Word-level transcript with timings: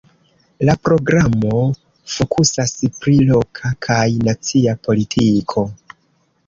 La 0.69 0.73
programo 0.87 1.59
fokusas 2.15 2.73
pri 2.97 3.15
loka 3.33 3.73
kaj 3.89 4.03
nacia 4.31 4.77
politiko. 4.89 5.71